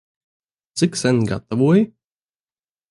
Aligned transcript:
Cik 0.77 0.93
sen 1.01 1.17
gatavoji? 1.29 1.83